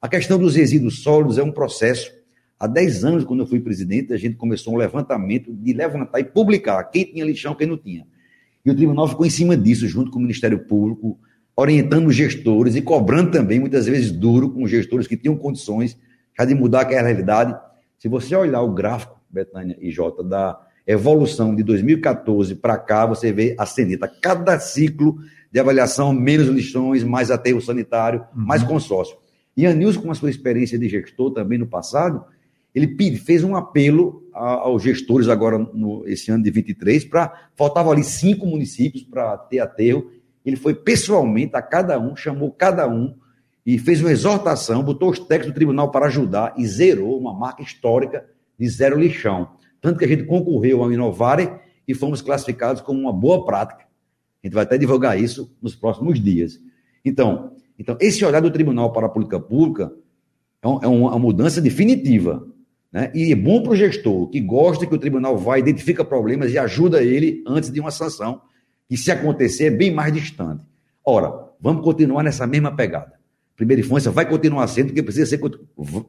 [0.00, 2.10] A questão dos resíduos sólidos é um processo
[2.64, 6.24] Há 10 anos, quando eu fui presidente, a gente começou um levantamento de levantar e
[6.24, 8.06] publicar quem tinha lixão, quem não tinha.
[8.64, 11.18] E o tribunal ficou em cima disso, junto com o Ministério Público,
[11.54, 15.98] orientando os gestores e cobrando também, muitas vezes duro, com os gestores que tinham condições
[16.38, 17.54] já de mudar aquela realidade.
[17.98, 23.30] Se você olhar o gráfico, Betânia e Jota, da evolução de 2014 para cá, você
[23.30, 24.08] vê a ceneta.
[24.08, 25.18] Cada ciclo
[25.52, 28.42] de avaliação, menos lixões, mais aterro sanitário, uhum.
[28.42, 29.18] mais consórcio.
[29.54, 32.24] E a Nilson, com a sua experiência de gestor também no passado,
[32.74, 37.50] ele fez um apelo aos gestores agora, no, esse ano de 23, para.
[37.54, 40.10] Faltavam ali cinco municípios para ter aterro.
[40.44, 43.14] Ele foi pessoalmente a cada um, chamou cada um
[43.64, 47.62] e fez uma exortação, botou os técnicos do tribunal para ajudar e zerou uma marca
[47.62, 48.26] histórica
[48.58, 49.48] de zero lixão.
[49.80, 51.50] Tanto que a gente concorreu ao Inovare
[51.86, 53.84] e fomos classificados como uma boa prática.
[54.42, 56.60] A gente vai até divulgar isso nos próximos dias.
[57.04, 59.92] Então, então esse olhar do tribunal para a política pública
[60.60, 62.46] é, é uma mudança definitiva.
[62.94, 63.10] Né?
[63.12, 66.58] E é bom para o gestor que gosta que o tribunal vai, identifica problemas e
[66.58, 68.40] ajuda ele antes de uma sanção,
[68.88, 70.62] que se acontecer é bem mais distante.
[71.04, 73.14] Ora, vamos continuar nessa mesma pegada.
[73.56, 75.40] Primeira infância vai continuar sendo, porque precisa ser,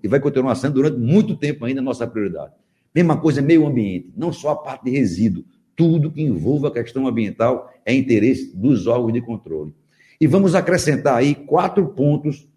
[0.04, 2.54] e vai continuar sendo durante muito tempo ainda a nossa prioridade.
[2.93, 5.43] Mesma coisa, meio ambiente, não só a parte de resíduo,
[5.76, 9.74] tudo que envolva a questão ambiental é interesse dos órgãos de controle.
[10.21, 12.48] E vamos acrescentar aí quatro pontos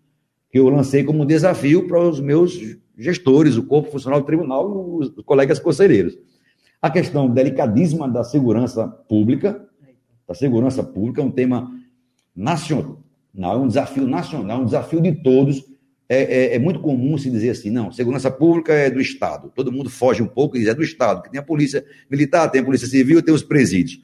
[0.50, 2.58] que eu lancei como desafio para os meus
[2.96, 6.18] gestores, o corpo funcional do tribunal e os colegas conselheiros.
[6.80, 9.66] A questão delicadíssima da segurança pública,
[10.26, 11.70] da segurança pública é um tema
[12.34, 12.98] nacional,
[13.34, 15.64] é um desafio nacional, um desafio de todos,
[16.08, 19.52] é, é, é, muito comum se dizer assim, não, segurança pública é do Estado.
[19.54, 22.48] Todo mundo foge um pouco e diz, é do Estado, que tem a polícia militar,
[22.50, 24.00] tem a polícia civil, tem os presídios.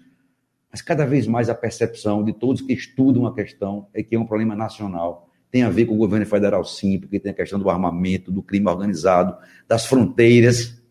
[0.70, 4.18] Mas cada vez mais a percepção de todos que estudam a questão é que é
[4.18, 5.30] um problema nacional.
[5.54, 8.42] Tem a ver com o governo federal, sim, porque tem a questão do armamento, do
[8.42, 9.36] crime organizado,
[9.68, 10.82] das fronteiras.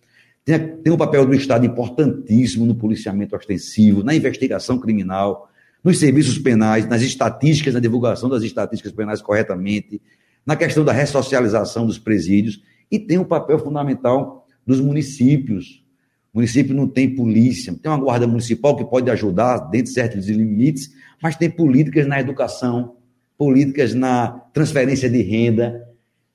[0.45, 5.49] Tem, tem um papel do Estado importantíssimo no policiamento ostensivo, na investigação criminal,
[5.83, 10.01] nos serviços penais, nas estatísticas, na divulgação das estatísticas penais corretamente
[10.45, 15.83] na questão da ressocialização dos presídios e tem um papel fundamental dos municípios.
[16.33, 20.29] O município não tem polícia, tem uma guarda municipal que pode ajudar dentro de certos
[20.29, 20.89] limites,
[21.21, 22.95] mas tem políticas na educação,
[23.37, 25.87] políticas na transferência de renda.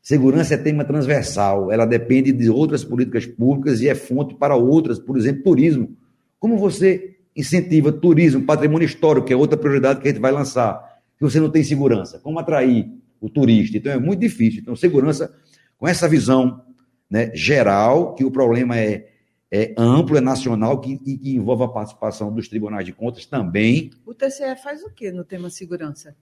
[0.02, 4.98] Segurança é tema transversal, ela depende de outras políticas públicas e é fonte para outras,
[4.98, 5.96] por exemplo, turismo.
[6.38, 10.98] Como você incentiva turismo, patrimônio histórico, que é outra prioridade que a gente vai lançar,
[11.16, 12.18] se você não tem segurança?
[12.18, 13.76] Como atrair o turista.
[13.76, 14.60] Então é muito difícil.
[14.60, 15.32] Então, segurança,
[15.76, 16.64] com essa visão
[17.10, 19.08] né, geral, que o problema é,
[19.50, 23.90] é amplo, é nacional, que, e que envolve a participação dos tribunais de contas também.
[24.04, 26.16] O TCE faz o que no tema segurança?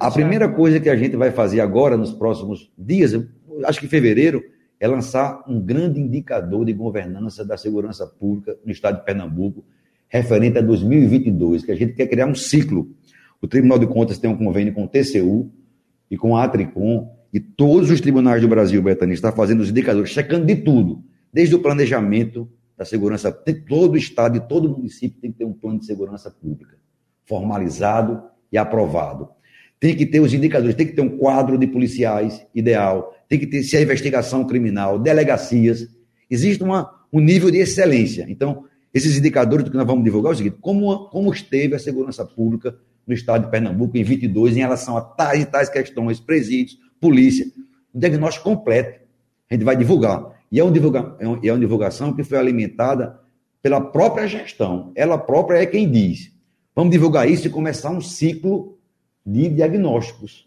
[0.00, 3.12] A primeira coisa que a gente vai fazer agora, nos próximos dias,
[3.64, 4.42] acho que em fevereiro,
[4.78, 9.64] é lançar um grande indicador de governança da segurança pública no estado de Pernambuco,
[10.08, 12.88] referente a 2022, que a gente quer criar um ciclo.
[13.40, 15.50] O Tribunal de Contas tem um convênio com o TCU,
[16.10, 20.10] e com a Atricom e todos os tribunais do Brasil, Betânia, está fazendo os indicadores,
[20.10, 23.30] checando de tudo, desde o planejamento da segurança,
[23.68, 26.76] todo o estado e todo município tem que ter um plano de segurança pública,
[27.24, 29.28] formalizado e aprovado.
[29.80, 33.46] Tem que ter os indicadores, tem que ter um quadro de policiais ideal, tem que
[33.46, 35.88] ter se a investigação criminal, delegacias.
[36.30, 38.26] Existe uma, um nível de excelência.
[38.28, 42.24] Então, esses indicadores que nós vamos divulgar é o seguinte: como, como esteve a segurança
[42.24, 46.78] pública no estado de Pernambuco em 22 em relação a tais e tais questões, presídios,
[47.00, 47.46] polícia.
[47.94, 49.00] Um diagnóstico completo.
[49.50, 50.40] A gente vai divulgar.
[50.52, 53.18] E é, um divulga, é, é uma divulgação que foi alimentada
[53.62, 54.92] pela própria gestão.
[54.94, 56.32] Ela própria é quem diz.
[56.74, 58.78] Vamos divulgar isso e começar um ciclo
[59.24, 60.46] de diagnósticos.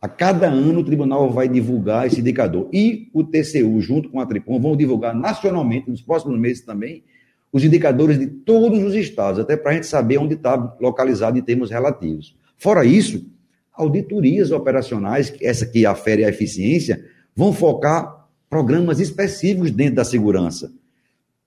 [0.00, 2.68] A cada ano o tribunal vai divulgar esse indicador.
[2.72, 7.02] E o TCU, junto com a Tricom, vão divulgar nacionalmente, nos próximos meses também,
[7.50, 11.42] os indicadores de todos os estados, até para a gente saber onde está localizado em
[11.42, 12.36] termos relativos.
[12.58, 13.24] Fora isso,
[13.72, 20.72] auditorias operacionais, essa que afere a eficiência, vão focar programas específicos dentro da segurança.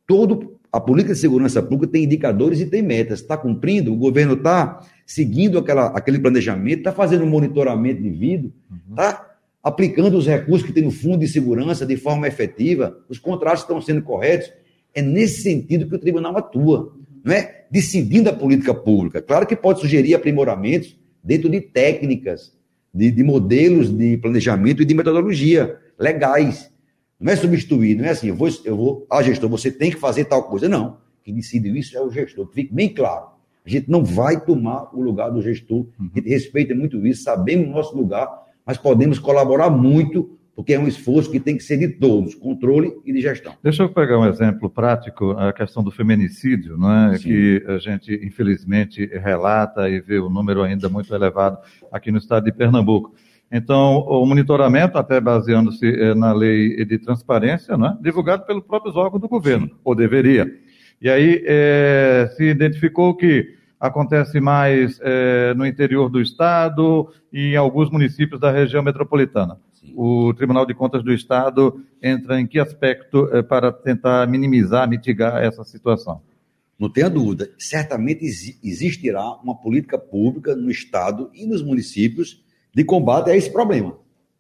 [0.08, 3.21] Todo a política de segurança pública tem indicadores e tem metas.
[3.21, 3.93] Está cumprindo?
[3.93, 8.53] O governo está seguindo aquela, aquele planejamento, está fazendo um monitoramento devido,
[8.89, 9.25] está uhum.
[9.63, 13.81] aplicando os recursos que tem no fundo de segurança de forma efetiva, os contratos estão
[13.81, 14.51] sendo corretos.
[14.93, 16.93] É nesse sentido que o tribunal atua,
[17.23, 19.21] não é decidindo a política pública.
[19.21, 22.53] Claro que pode sugerir aprimoramentos dentro de técnicas,
[22.93, 26.69] de, de modelos de planejamento e de metodologia legais.
[27.17, 29.97] Não é substituir, não é assim, eu vou, eu vou, ah, gestor, você tem que
[29.97, 30.67] fazer tal coisa.
[30.67, 30.97] Não.
[31.23, 33.37] Quem decide isso é o gestor, que fique bem claro.
[33.67, 35.86] A gente não vai tomar o lugar do gestor.
[35.99, 38.30] A gente respeita muito isso, sabemos o nosso lugar,
[38.65, 42.91] mas podemos colaborar muito porque é um esforço que tem que ser de todos, controle
[43.06, 43.53] e de gestão.
[43.62, 47.19] Deixa eu pegar um exemplo prático, a questão do feminicídio, não é?
[47.19, 51.60] que a gente, infelizmente, relata e vê o número ainda muito elevado
[51.91, 53.13] aqui no estado de Pernambuco.
[53.51, 57.97] Então, o monitoramento, até baseando-se eh, na lei de transparência, não é?
[58.01, 60.51] divulgado pelos próprios órgãos do governo, ou deveria.
[61.01, 67.55] E aí eh, se identificou que acontece mais é, no interior do Estado e em
[67.55, 69.60] alguns municípios da região metropolitana.
[69.73, 69.93] Sim.
[69.95, 75.43] O Tribunal de Contas do Estado entra em que aspecto é, para tentar minimizar, mitigar
[75.43, 76.21] essa situação?
[76.79, 78.23] Não tenha dúvida, certamente
[78.63, 83.97] existirá uma política pública no Estado e nos municípios de combate a esse problema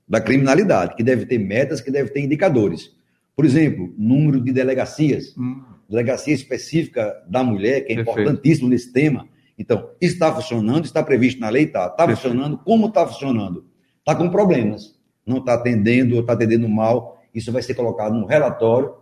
[0.07, 2.95] da criminalidade, que deve ter metas, que deve ter indicadores.
[3.35, 5.61] Por exemplo, número de delegacias, hum.
[5.89, 8.19] Delegacia específica da mulher, que é Perfeito.
[8.19, 9.27] importantíssimo nesse tema.
[9.57, 11.87] Então, está funcionando, está previsto na lei, está.
[11.87, 13.65] Está funcionando, como está funcionando?
[13.99, 14.95] Está com problemas,
[15.25, 17.19] não está atendendo ou está atendendo mal.
[17.33, 18.93] Isso vai ser colocado no relatório,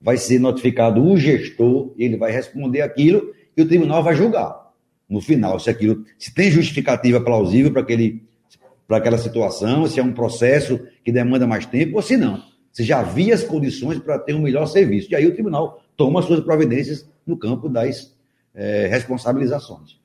[0.00, 4.68] vai ser notificado o gestor, ele vai responder aquilo e o tribunal vai julgar.
[5.08, 8.26] No final, se aquilo se tem justificativa plausível para aquele
[8.86, 12.42] para aquela situação, se é um processo que demanda mais tempo ou se não.
[12.72, 15.12] Se já havia as condições para ter um melhor serviço.
[15.12, 18.16] E aí o tribunal toma as suas providências no campo das
[18.54, 20.00] é, responsabilizações.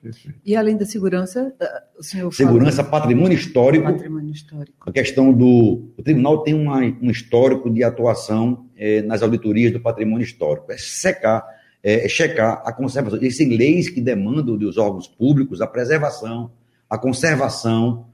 [0.45, 3.01] E além da segurança, eh, o senhor Segurança, fala...
[3.01, 3.85] patrimônio histórico.
[3.85, 4.89] Patrimônio histórico.
[4.89, 5.93] A questão do.
[5.97, 10.71] O tribunal tem uma, um histórico de atuação é, nas auditorias do patrimônio histórico.
[10.71, 11.45] É secar,
[11.81, 13.19] é, é checar a conservação.
[13.19, 16.51] Existem leis que demandam dos órgãos públicos a preservação,
[16.89, 18.07] a conservação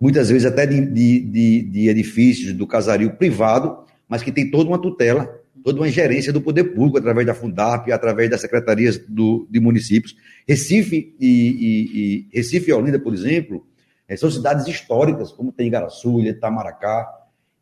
[0.00, 4.70] muitas vezes até de, de, de, de edifícios do casario privado, mas que tem toda
[4.70, 9.46] uma tutela, toda uma gerência do poder público, através da Fundap, através das secretarias do,
[9.50, 10.16] de municípios.
[10.46, 13.66] Recife e, e, e, Recife e Olinda, por exemplo,
[14.08, 17.06] eh, são cidades históricas, como tem Igaraçu, Itamaracá.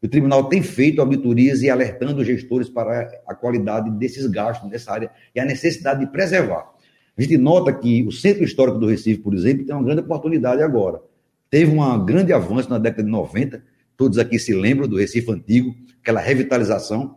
[0.02, 4.92] O tribunal tem feito auditorias e alertando os gestores para a qualidade desses gastos nessa
[4.92, 6.70] área e a necessidade de preservar.
[7.16, 10.62] A gente nota que o Centro Histórico do Recife, por exemplo, tem uma grande oportunidade
[10.62, 11.00] agora
[11.50, 13.62] teve um grande avanço na década de 90,
[13.96, 17.16] todos aqui se lembram do Recife Antigo, aquela revitalização,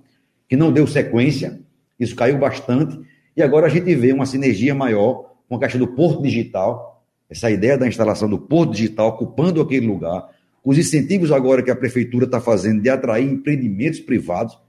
[0.49, 1.61] que não deu sequência,
[1.99, 2.99] isso caiu bastante,
[3.37, 7.49] e agora a gente vê uma sinergia maior com a questão do Porto Digital, essa
[7.49, 10.27] ideia da instalação do Porto Digital ocupando aquele lugar,
[10.65, 14.59] os incentivos agora que a Prefeitura está fazendo de atrair empreendimentos privados,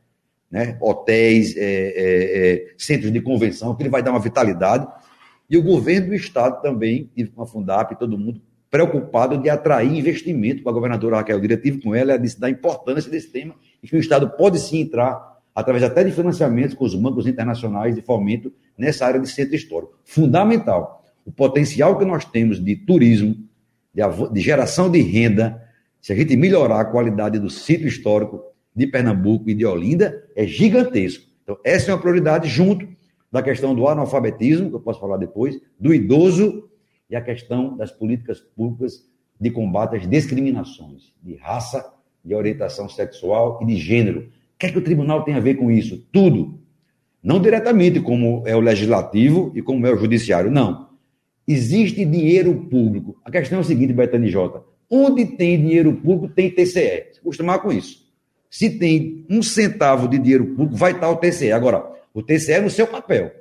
[0.51, 4.87] né, hotéis, é, é, é, centros de convenção, que ele vai dar uma vitalidade,
[5.49, 8.41] e o governo do Estado também, com a Fundap, todo mundo
[8.71, 11.41] preocupado de atrair investimento para a governadora Raquel.
[11.41, 14.83] Diretivo com ela é disse da importância desse tema e que o Estado pode sim
[14.83, 19.55] entrar, através até de financiamentos com os bancos internacionais de fomento, nessa área de centro
[19.55, 19.99] histórico.
[20.05, 21.05] Fundamental.
[21.25, 23.37] O potencial que nós temos de turismo,
[23.95, 25.63] de, de geração de renda,
[26.01, 28.43] se a gente melhorar a qualidade do sítio histórico
[28.75, 31.27] de Pernambuco e de Olinda, é gigantesco.
[31.43, 32.89] Então, essa é uma prioridade junto
[33.31, 36.69] da questão do analfabetismo, que eu posso falar depois, do idoso
[37.09, 39.05] e a questão das políticas públicas
[39.39, 41.93] de combate às discriminações de raça,
[42.25, 44.31] de orientação sexual e de gênero.
[44.61, 46.07] Que é que o tribunal tem a ver com isso?
[46.13, 46.61] Tudo.
[47.23, 50.91] Não diretamente, como é o legislativo e como é o judiciário, não.
[51.49, 53.17] Existe dinheiro público.
[53.25, 57.07] A questão é o seguinte, Betani Jota: onde tem dinheiro público, tem TCE.
[57.11, 58.07] Se acostumar com isso.
[58.51, 61.53] Se tem um centavo de dinheiro público, vai estar o TCE.
[61.53, 63.33] Agora, o TCE é no seu papel.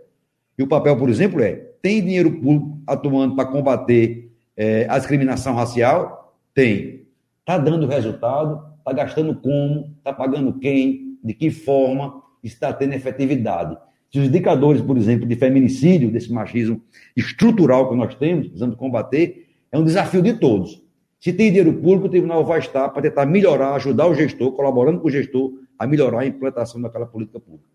[0.58, 1.52] E o papel, por exemplo, é:
[1.82, 6.34] tem dinheiro público atuando para combater é, a discriminação racial?
[6.54, 7.06] Tem.
[7.42, 8.64] Está dando resultado?
[8.78, 9.94] Está gastando como?
[9.98, 11.09] Está pagando quem?
[11.24, 12.22] De que forma?
[12.44, 13.78] Está tendo efetividade.
[14.12, 16.82] Se os indicadores, por exemplo, de feminicídio, desse machismo
[17.16, 20.82] estrutural que nós temos, precisamos combater, é um desafio de todos.
[21.20, 25.00] Se tem dinheiro público, o tribunal vai estar para tentar melhorar, ajudar o gestor, colaborando
[25.00, 27.68] com o gestor, a melhorar a implantação daquela política pública.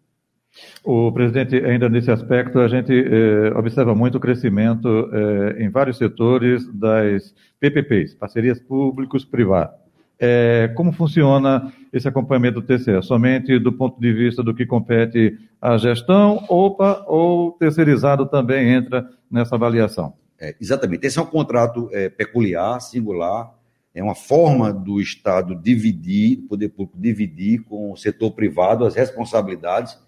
[0.82, 5.98] O presidente, ainda nesse aspecto, a gente eh, observa muito o crescimento eh, em vários
[5.98, 9.83] setores das PPPs, parcerias públicos-privadas.
[10.24, 13.02] Eh, como funciona esse acompanhamento do TCE?
[13.02, 19.06] Somente do ponto de vista do que compete à gestão, OPA, ou terceirizado também entra
[19.30, 20.14] nessa avaliação?
[20.40, 21.06] É, exatamente.
[21.06, 23.52] Esse é um contrato é, peculiar, singular,
[23.94, 28.94] é uma forma do Estado dividir, do poder público dividir com o setor privado as
[28.94, 29.98] responsabilidades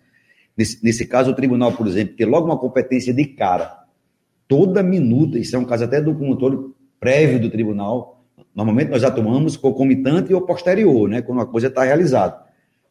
[0.57, 3.85] Nesse, nesse caso, o tribunal, por exemplo, tem logo uma competência de cara.
[4.49, 8.16] Toda minuta, isso é um caso até do controle prévio do tribunal.
[8.57, 12.43] Normalmente nós atuamos concomitante ou posterior, né, quando a coisa está realizada.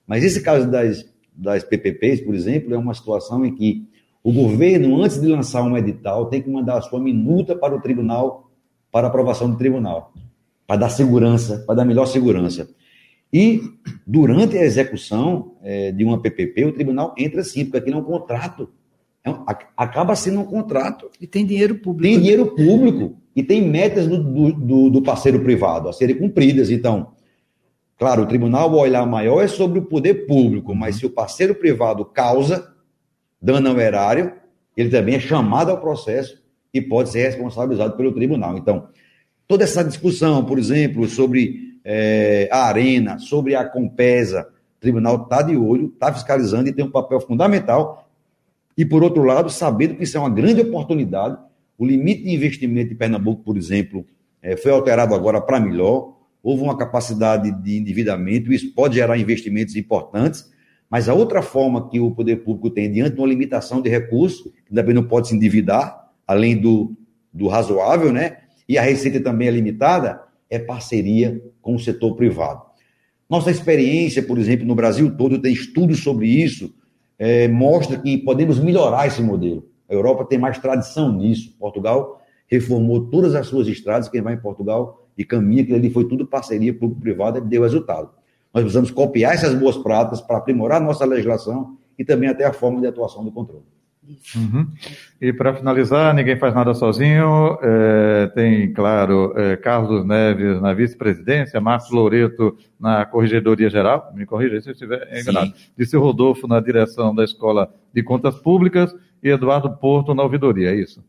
[0.05, 1.03] Mas esse caso das,
[1.35, 3.89] das PPPs, por exemplo, é uma situação em que
[4.23, 7.81] o governo, antes de lançar um edital, tem que mandar a sua minuta para o
[7.81, 8.51] tribunal,
[8.91, 10.13] para aprovação do tribunal,
[10.67, 12.69] para dar segurança, para dar melhor segurança.
[13.33, 13.61] E
[14.05, 18.03] durante a execução é, de uma PPP, o tribunal entra sim, porque aquilo é um
[18.03, 18.69] contrato.
[19.23, 19.43] É um,
[19.75, 21.09] acaba sendo um contrato.
[21.19, 22.13] E tem dinheiro público.
[22.13, 23.17] Tem dinheiro público.
[23.35, 26.69] E tem metas do, do, do parceiro privado a serem cumpridas.
[26.69, 27.11] Então,
[27.97, 31.53] claro, o tribunal, o olhar maior é sobre o poder público, mas se o parceiro
[31.53, 32.73] privado causa
[33.41, 34.33] dano ao erário,
[34.75, 38.57] ele também é chamado ao processo que pode ser responsabilizado pelo tribunal.
[38.57, 38.87] Então,
[39.47, 45.41] toda essa discussão, por exemplo, sobre é, a Arena, sobre a Compesa, o tribunal está
[45.41, 48.09] de olho, está fiscalizando e tem um papel fundamental.
[48.77, 51.37] E, por outro lado, sabendo que isso é uma grande oportunidade,
[51.77, 54.05] o limite de investimento em Pernambuco, por exemplo,
[54.41, 59.75] é, foi alterado agora para melhor, houve uma capacidade de endividamento, isso pode gerar investimentos
[59.75, 60.49] importantes,
[60.89, 64.51] mas a outra forma que o poder público tem diante de uma limitação de recursos,
[64.73, 66.95] também não pode se endividar, além do,
[67.33, 68.37] do razoável, né?
[68.69, 72.61] E a receita também é limitada, é parceria com o setor privado.
[73.29, 76.73] Nossa experiência, por exemplo, no Brasil todo, tem estudos sobre isso,
[77.17, 79.67] é, mostra que podemos melhorar esse modelo.
[79.89, 81.55] A Europa tem mais tradição nisso.
[81.59, 84.09] Portugal reformou todas as suas estradas.
[84.09, 88.09] Quem vai em Portugal e caminha, que ali foi tudo parceria público-privada deu resultado.
[88.53, 92.79] Nós precisamos copiar essas boas práticas para aprimorar nossa legislação e também até a forma
[92.79, 93.74] de atuação do controle.
[94.35, 94.67] Uhum.
[95.21, 97.57] E para finalizar, ninguém faz nada sozinho.
[97.61, 104.61] É, tem, claro, é, Carlos Neves na vice-presidência, Marcos Loureto na Corregedoria Geral, me corrija
[104.61, 109.69] se eu estiver enganado, Disse Rodolfo na direção da Escola de Contas Públicas e Eduardo
[109.77, 111.03] Porto na ouvidoria, é isso?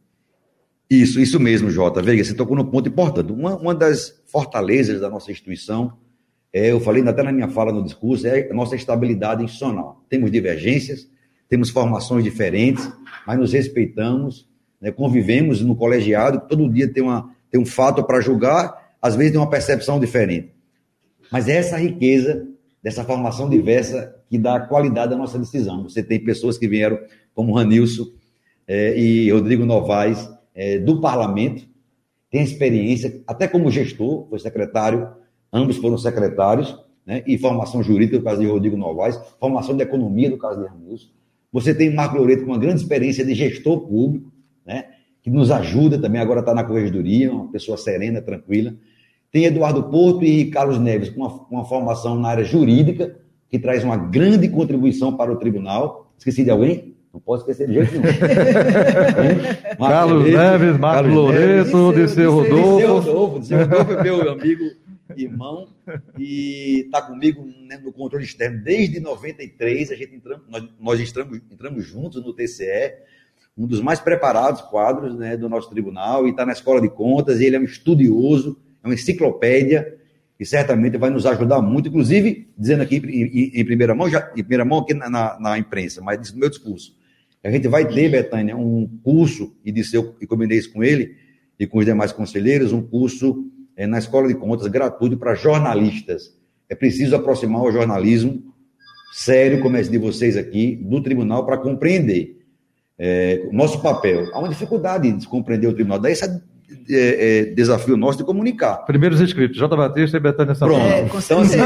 [0.89, 2.01] Isso, isso mesmo, Jota.
[2.01, 3.33] Veja, você tocou num ponto importante.
[3.33, 5.99] Uma, uma das fortalezas da nossa instituição,
[6.53, 10.05] é, eu falei até na minha fala no discurso, é a nossa estabilidade institucional.
[10.09, 11.11] Temos divergências,
[11.49, 12.91] temos formações diferentes,
[13.27, 14.49] mas nos respeitamos,
[14.81, 19.33] né, convivemos no colegiado, todo dia tem, uma, tem um fato para julgar, às vezes
[19.33, 20.53] tem uma percepção diferente.
[21.31, 22.47] Mas é essa riqueza
[22.83, 25.83] dessa formação diversa que dá qualidade da nossa decisão.
[25.85, 26.99] Você tem pessoas que vieram,
[27.35, 28.07] como Ranilson
[28.67, 31.67] é, e Rodrigo Novaes, é, do parlamento,
[32.31, 35.09] tem experiência, até como gestor, foi secretário,
[35.53, 40.29] ambos foram secretários, né, e formação jurídica, no caso de Rodrigo Novaes, formação de economia,
[40.29, 41.09] no caso de Ranilson.
[41.57, 44.31] Você tem Marco Loureto com uma grande experiência de gestor público,
[44.67, 44.85] né?
[45.23, 48.75] que nos ajuda também, agora está na corregedoria, uma pessoa serena, tranquila.
[49.33, 53.17] Tem Eduardo Porto e Carlos Neves com uma, uma, formação na área jurídica,
[53.49, 56.13] que traz uma grande contribuição para o tribunal.
[56.19, 56.95] Esqueci de alguém?
[57.11, 58.05] Não posso esquecer de jeito nenhum.
[59.81, 62.77] Carlos Neves, Marco Loureto, Disseu Rodolfo.
[62.77, 64.65] Disseu Rodolfo, Disseu Rodolfo é meu amigo
[65.23, 65.69] irmão,
[66.19, 69.91] e está comigo né, no controle externo desde 93.
[69.91, 72.95] A gente entramos, nós, nós entramos, entramos juntos no TCE,
[73.57, 77.41] um dos mais preparados quadros né, do nosso tribunal, e está na escola de contas.
[77.41, 79.97] Ele é um estudioso, é uma enciclopédia,
[80.39, 84.43] e certamente vai nos ajudar muito, inclusive, dizendo aqui em, em primeira mão, já, em
[84.43, 86.95] primeira mão aqui na, na, na imprensa, mas no meu discurso.
[87.43, 91.17] A gente vai ter, Betânia, um curso, e disse eu e combinei isso com ele
[91.59, 96.35] e com os demais conselheiros, um curso é, na Escola de Contas gratuito para jornalistas.
[96.69, 98.43] É preciso aproximar o jornalismo
[99.13, 102.37] sério, como esse de vocês aqui, do tribunal para compreender
[102.99, 104.29] é, nosso papel.
[104.33, 105.99] Há uma dificuldade de compreender o tribunal.
[105.99, 106.41] Daí esse é,
[106.91, 108.79] é, desafio nosso de comunicar.
[108.85, 109.77] Primeiros inscritos, J.
[109.77, 110.81] Batista e Betânia Pronto.
[110.81, 111.59] É, então, assim,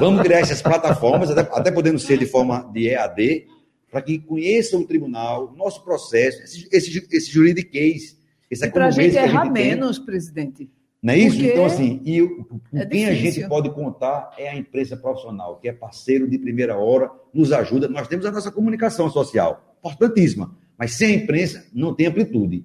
[0.00, 3.46] vamos criar essas plataformas, até, até podendo ser de forma de EAD,
[3.90, 8.16] para que conheçam o tribunal, nosso processo, esse, esse, esse juridiquês,
[8.50, 10.68] esse e para a gente errar menos, presidente.
[11.02, 11.36] Não é isso?
[11.36, 15.58] Porque então, assim, e com é quem a gente pode contar é a imprensa profissional,
[15.58, 17.88] que é parceiro de primeira hora, nos ajuda.
[17.88, 22.64] Nós temos a nossa comunicação social, importantíssima, mas sem a imprensa não tem amplitude.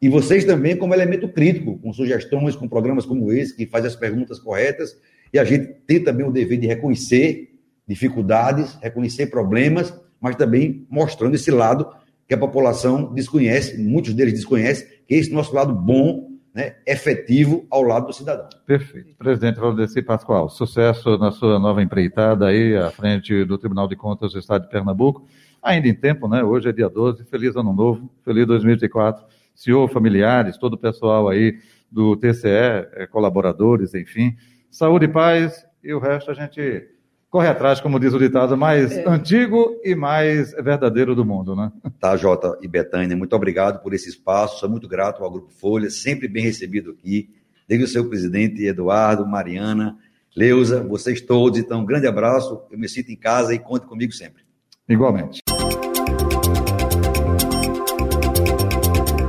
[0.00, 3.96] E vocês também, como elemento crítico, com sugestões, com programas como esse, que faz as
[3.96, 4.96] perguntas corretas,
[5.32, 7.50] e a gente tem também o dever de reconhecer
[7.86, 11.86] dificuldades, reconhecer problemas, mas também mostrando esse lado
[12.26, 16.25] que a população desconhece, muitos deles desconhecem, que é esse nosso lado bom
[16.56, 18.48] né, efetivo ao lado do cidadão.
[18.64, 19.14] Perfeito.
[19.18, 24.32] Presidente Valdeci Pascoal, sucesso na sua nova empreitada aí à frente do Tribunal de Contas
[24.32, 25.28] do Estado de Pernambuco.
[25.62, 26.42] Ainda em tempo, né?
[26.42, 27.24] Hoje é dia 12.
[27.24, 29.22] Feliz Ano Novo, feliz 2024.
[29.54, 31.58] Senhor, familiares, todo o pessoal aí
[31.92, 34.34] do TCE, eh, colaboradores, enfim.
[34.70, 36.88] Saúde e paz e o resto a gente
[37.36, 39.06] corre atrás, como diz o ditado, mais é.
[39.06, 41.70] antigo e mais verdadeiro do mundo, né?
[42.00, 45.90] Tá, Jota e Betânia, muito obrigado por esse espaço, sou muito grato ao Grupo Folha,
[45.90, 47.28] sempre bem recebido aqui,
[47.68, 49.98] desde o seu presidente Eduardo, Mariana,
[50.34, 54.14] Leusa, vocês todos, então um grande abraço, eu me sinto em casa e conte comigo
[54.14, 54.42] sempre.
[54.88, 55.42] Igualmente.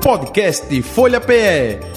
[0.02, 1.97] Podcast Folha PE.